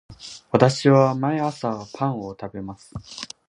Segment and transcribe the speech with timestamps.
[0.51, 2.91] 私は毎朝パンを食べます